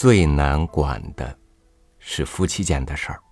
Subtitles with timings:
[0.00, 1.38] 最难管的
[1.98, 3.22] 是夫妻间的事儿，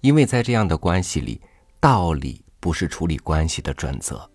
[0.00, 1.38] 因为在这样的关系里，
[1.78, 4.26] 道理不是处理关系的准则，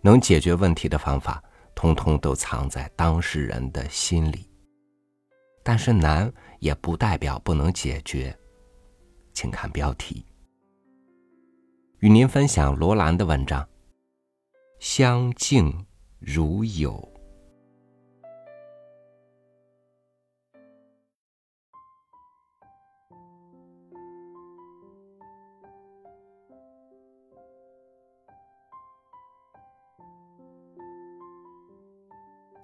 [0.00, 4.50] 能解决问题的方法，通通都藏在当事人的心里。
[5.62, 8.34] 但是难也不代表不能解决，
[9.34, 10.24] 请看标题。
[11.98, 13.68] 与您分享罗兰的文章：
[14.80, 15.84] 相敬
[16.20, 17.11] 如友。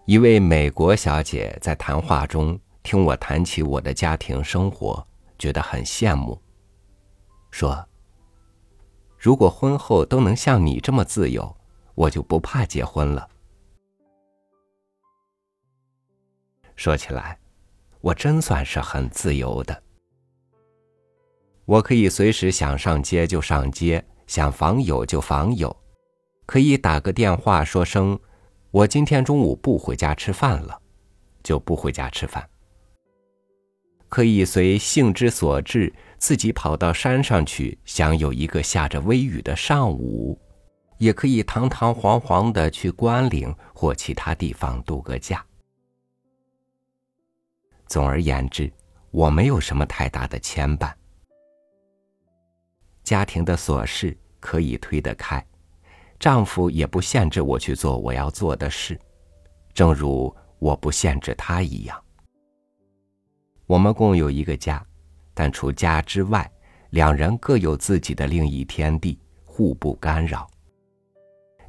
[0.09, 5.07] 一位美国小姐在谈话中听我谈起我的家庭生活，
[5.39, 6.41] 觉得很羡慕，
[7.51, 7.87] 说
[9.21, 11.55] ：“如果婚后都能像你这么自由，
[11.95, 13.29] 我就不怕结婚了。”
[16.75, 17.39] 说起来，
[18.01, 19.83] 我真算是很自由的。
[21.67, 25.77] 我可以随时想上街就上街，想访友就访友，
[26.47, 28.19] 可以打个电话说声。
[28.79, 30.81] 我今天中午不回家吃饭了，
[31.43, 32.49] 就不回家吃饭。
[34.09, 40.39] 可以随性之所至，自己跑到山上去享有一个下着微雨的上午，
[40.99, 45.45] 也可以堂堂皇皇的去关岭或其他地方度个假。
[47.89, 48.73] 总而言之，
[49.11, 50.93] 我没有什么太大的牵绊，
[53.03, 55.45] 家庭的琐事可以推得开。
[56.19, 58.99] 丈夫也不限制我去做我要做的事，
[59.73, 61.97] 正如我不限制他一样。
[63.67, 64.85] 我们共有一个家，
[65.33, 66.51] 但除家之外，
[66.91, 70.49] 两人各有自己的另一天地，互不干扰。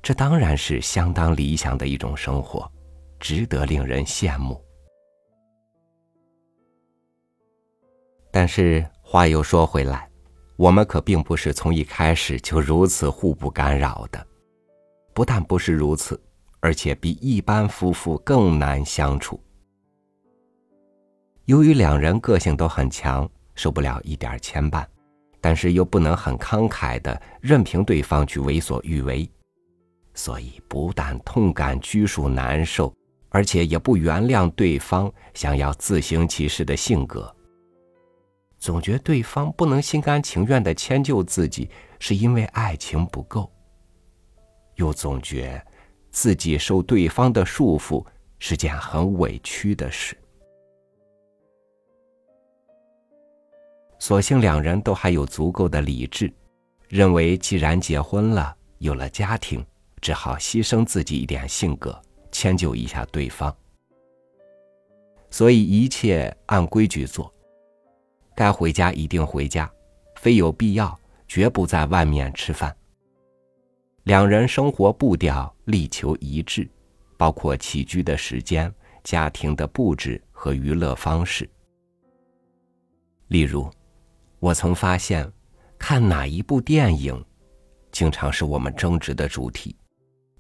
[0.02, 2.72] 这当然是相当理想的一种生活，
[3.20, 4.60] 值得令人羡慕。
[8.32, 10.10] 但是话又说回来，
[10.56, 14.26] 我们可并不是从一开始就如此互不干扰的。
[15.20, 16.18] 不但不是如此，
[16.62, 19.38] 而且比一般夫妇更难相处。
[21.44, 24.86] 由于两人个性都很强，受不了一点牵绊，
[25.42, 29.30] 但是又不能很慷慨的任凭对方去为所欲为，
[30.14, 32.96] 所以不但痛感拘束难受，
[33.28, 37.36] 而且也不原谅对方想要自行其事的性格。
[38.58, 41.70] 总觉对方不能心甘情愿的迁就自己，
[42.00, 43.52] 是因为爱情不够。
[44.80, 45.62] 又总觉
[46.10, 48.04] 自己受对方的束缚
[48.40, 50.18] 是件很委屈的事。
[54.00, 56.34] 所幸两人都还有足够的理智，
[56.88, 59.64] 认为既然结婚了，有了家庭，
[60.00, 62.02] 只好牺牲自己一点性格，
[62.32, 63.54] 迁就一下对方。
[65.30, 67.32] 所以一切按规矩做，
[68.34, 69.70] 该回家一定回家，
[70.16, 70.98] 非有必要
[71.28, 72.74] 绝不在外面吃饭。
[74.04, 76.68] 两人生活步调力求一致，
[77.18, 78.74] 包括起居的时间、
[79.04, 81.48] 家庭的布置和娱乐方式。
[83.28, 83.70] 例如，
[84.40, 85.32] 我曾发现，
[85.78, 87.24] 看哪一部电影，
[87.92, 89.76] 经常是我们争执的主题，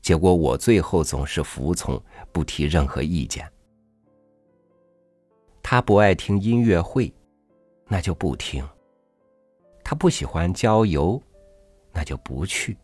[0.02, 3.48] 结果我最后总是服从，不提任何意见。
[5.62, 7.14] 他不爱听音乐会，
[7.88, 8.64] 那就不听；
[9.84, 11.22] 他不喜欢郊游，
[11.92, 12.75] 那就不去。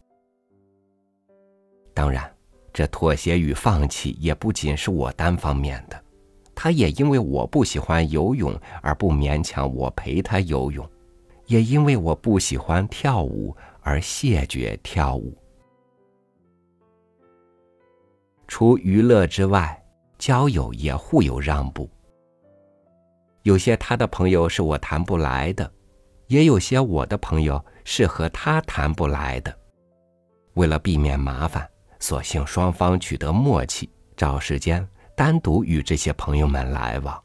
[1.95, 2.29] 当然，
[2.73, 5.99] 这妥协与放弃也不仅是我单方面的，
[6.53, 10.87] 他也因为我不喜欢游泳而不勉强我陪他游泳，
[11.47, 15.33] 也因为我不喜欢跳舞而谢绝跳舞。
[18.45, 19.81] 除娱乐之外，
[20.19, 21.89] 交友也互有让步。
[23.43, 25.71] 有些他的朋友是我谈不来的，
[26.27, 29.57] 也有些我的朋友是和他谈不来的。
[30.55, 31.65] 为了避免麻烦。
[32.05, 37.23] 索性双方取得默契，找时间单独与这些朋友们来往。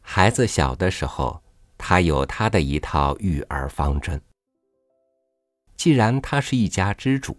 [0.00, 1.42] 孩子小的时候，
[1.76, 4.22] 他有他的一套育儿方针。
[5.76, 7.36] 既然他是一家之主，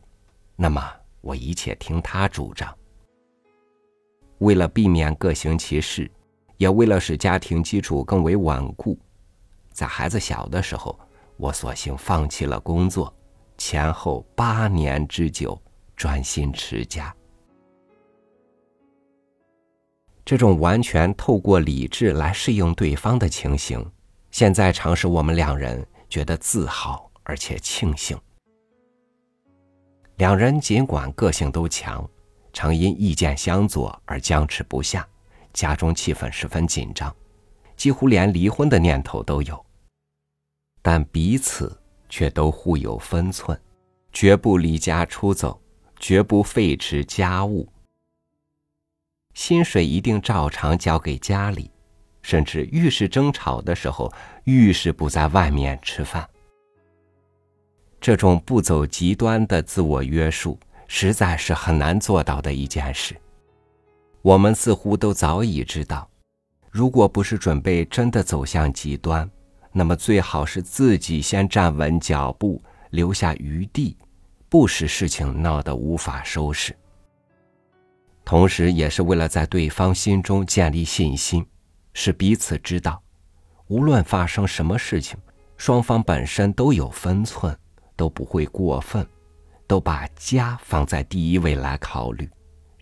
[0.57, 0.83] 那么
[1.21, 2.77] 我一切听他主张。
[4.39, 6.11] 为了避免各行其事，
[6.57, 8.99] 也为了使家庭基础更为稳固，
[9.71, 10.99] 在孩子小的时候，
[11.37, 13.13] 我索性放弃了工作。
[13.57, 15.59] 前后八年之久，
[15.95, 17.13] 专心持家。
[20.23, 23.83] 这种完全透过理智来适应对方的情形，
[24.29, 28.17] 现在常使我们两人觉得自豪而且庆幸。
[30.17, 32.07] 两人尽管个性都强，
[32.51, 35.07] 常因意见相左而僵持不下，
[35.53, 37.15] 家中气氛十分紧张，
[37.75, 39.65] 几乎连离婚的念头都有。
[40.81, 43.59] 但彼此却都互有分寸，
[44.11, 45.61] 绝不离家出走，
[45.99, 47.67] 绝不废弛家务。
[49.33, 51.69] 薪水一定照常交给家里，
[52.21, 54.11] 甚至遇事争吵的时候，
[54.45, 56.27] 遇事不在外面吃饭。
[57.99, 60.57] 这种不走极端的自我约束，
[60.87, 63.15] 实在是很难做到的一件事。
[64.21, 66.09] 我们似乎都早已知道，
[66.71, 69.29] 如果不是准备真的走向极端。
[69.71, 73.95] 那么最好是自己先站稳脚步，留下余地，
[74.49, 76.75] 不使事情闹得无法收拾。
[78.25, 81.45] 同时，也是为了在对方心中建立信心，
[81.93, 83.01] 使彼此知道，
[83.67, 85.17] 无论发生什么事情，
[85.57, 87.57] 双方本身都有分寸，
[87.95, 89.07] 都不会过分，
[89.65, 92.29] 都把家放在第一位来考虑，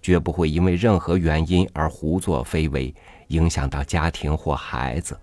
[0.02, 2.94] 绝不会因为任何原因而胡作非为，
[3.28, 5.20] 影响到家庭或孩子。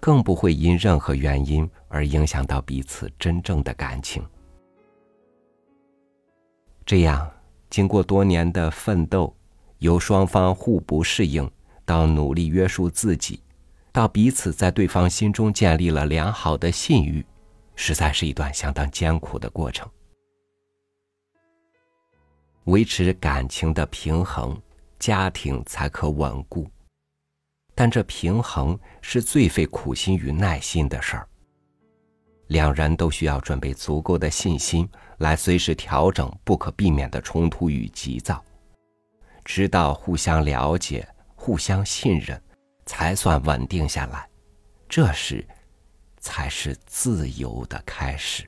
[0.00, 4.26] 更不会因任何原因而影响到彼此真正的感情。
[6.86, 7.30] 这样，
[7.68, 9.32] 经过多年的奋斗，
[9.78, 11.48] 由双方互不适应
[11.84, 13.42] 到努力约束自己，
[13.92, 17.24] 到彼此在对方心中建立了良好的信誉，
[17.76, 19.88] 实在是一段相当艰苦的过程。
[22.64, 24.60] 维持感情的平衡，
[24.98, 26.68] 家庭才可稳固。
[27.80, 31.26] 但这平衡是最费苦心与耐心的事儿。
[32.48, 34.86] 两人都需要准备足够的信心，
[35.16, 38.44] 来随时调整不可避免的冲突与急躁，
[39.46, 42.38] 直到互相了解、互相信任，
[42.84, 44.28] 才算稳定下来。
[44.86, 45.42] 这时，
[46.18, 48.46] 才是自由的开始。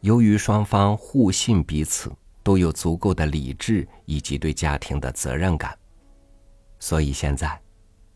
[0.00, 2.10] 由于双方互信彼此，
[2.42, 5.78] 都有足够的理智以及对家庭的责任感。
[6.78, 7.60] 所以现在，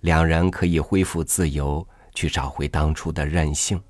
[0.00, 3.82] 两人可以恢复自由，去找回当初的任性。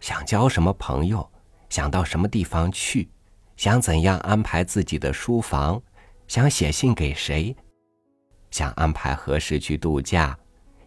[0.00, 1.26] 想交什么朋友，
[1.70, 3.08] 想到什么地方去，
[3.56, 5.80] 想怎样安排自己的书房，
[6.26, 7.56] 想写信给谁，
[8.50, 10.36] 想安排何时去度假，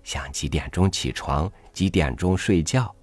[0.04, 2.94] 想几点钟起床，几点钟睡觉，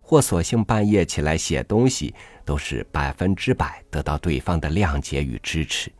[0.00, 2.14] 或索性半夜起来写东西，
[2.44, 5.92] 都是百分之百得到对方的谅解与支持。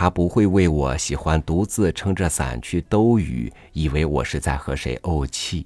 [0.00, 5.62] 他不会为我喜欢独自撑着伞去兜雨，以为我是在和谁怄气；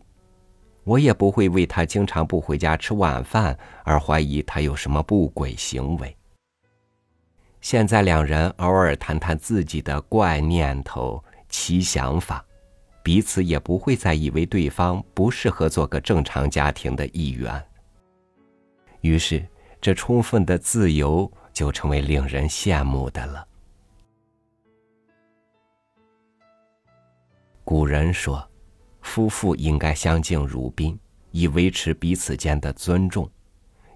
[0.82, 6.16] 我也不会为他经常不回家吃晚饭而怀疑他有什么不轨行为。
[7.60, 12.44] 现在两人偶尔谈谈自己的怪念头、奇想法，
[13.04, 17.64] 彼此也不会再以为对方不适合做个正常家庭的一员。
[19.00, 19.46] 于是，
[19.81, 23.46] 这充分的自由就成为令人羡慕的了。
[27.64, 28.46] 古人说
[29.00, 30.99] ：“夫妇应该相敬如宾，
[31.31, 33.28] 以维持彼此间的尊重，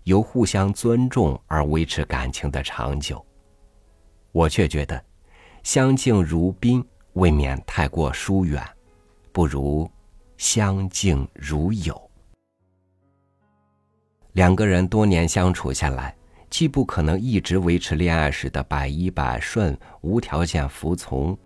[0.05, 3.23] 由互相尊重而维持感情的长久。”
[4.33, 5.05] 我却觉得，
[5.63, 6.83] 相敬如宾
[7.13, 8.63] 未免太过疏远，
[9.33, 9.91] 不如
[10.39, 12.11] 相敬如友。
[14.33, 16.17] 两个人多年相处下来，
[16.49, 21.37] 既不可能一直维持恋爱时的百依百顺、无条件服从。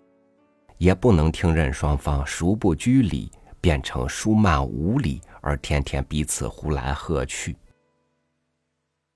[0.83, 7.55] 也不能听任双方熟不拘礼变成疏慢无礼，而天天彼此呼来喝去。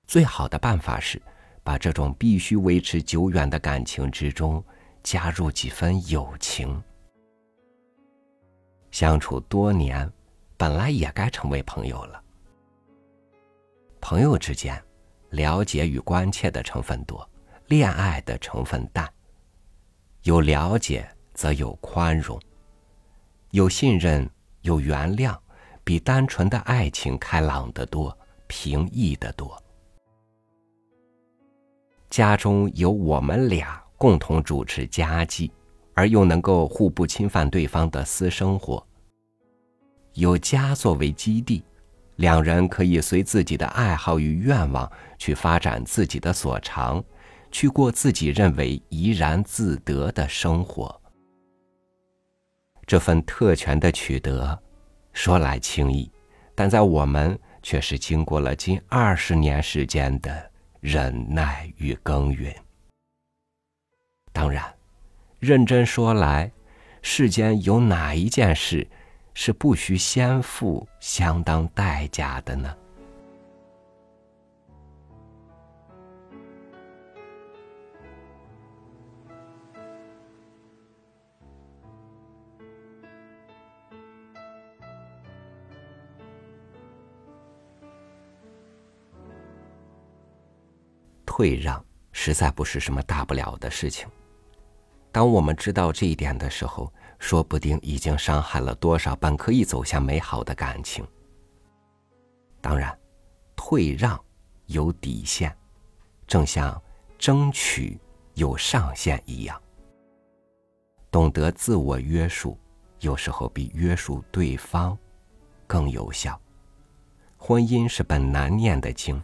[0.06, 1.20] 最好的办法是，
[1.62, 4.64] 把这种必须维持久远的感情之中，
[5.02, 6.82] 加入几分友情。
[8.90, 10.10] 相处多年，
[10.56, 12.24] 本来也该成为朋友了。
[14.00, 14.82] 朋友之间，
[15.32, 17.28] 了解与关切的成分多，
[17.66, 19.06] 恋爱的成分淡。
[20.22, 21.06] 有了解。
[21.38, 22.36] 则有宽容，
[23.52, 24.28] 有信任，
[24.62, 25.38] 有原谅，
[25.84, 28.18] 比单纯的爱情开朗得多，
[28.48, 29.56] 平易得多。
[32.10, 35.52] 家中有我们俩共同主持家计，
[35.94, 38.84] 而又能够互不侵犯对方的私生活。
[40.14, 41.62] 有家作为基地，
[42.16, 47.00] 两人可以随自己的爱好与愿望去发展自己的所长，
[47.52, 50.97] 去过自己认为怡然自得的生活。
[52.88, 54.58] 这份特权的取得，
[55.12, 56.10] 说来轻易，
[56.54, 62.50] 但在我们却是经过了近二十年时间的忍耐与耕耘。
[64.32, 64.64] 当然，
[65.38, 66.50] 认真说来，
[67.02, 68.88] 世间有哪一件事
[69.34, 72.74] 是不需先付相当代价的呢？
[91.38, 91.80] 退让
[92.10, 94.08] 实在不是什么大不了的事情。
[95.12, 101.06] 当我们知道这一点的时候，说不定已经伤害了多少本可以走向美好的感情。
[102.60, 102.92] 当然，
[103.54, 104.20] 退让
[104.66, 105.56] 有底线，
[106.26, 106.82] 正像
[107.16, 108.00] 争取
[108.34, 109.62] 有上限一样。
[111.08, 112.58] 懂得自我约束，
[112.98, 114.98] 有时候比约束对方
[115.68, 116.36] 更有效。
[117.36, 119.22] 婚姻是本难念的经，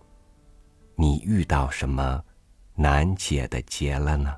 [0.97, 2.23] 你遇到什么
[2.75, 4.35] 难解的结了呢？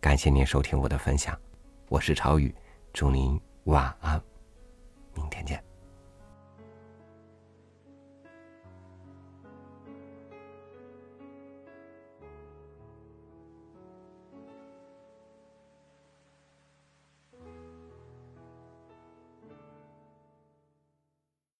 [0.00, 1.38] 感谢您收听我的分享，
[1.88, 2.54] 我是朝宇，
[2.92, 4.20] 祝您晚安，
[5.14, 5.62] 明天见。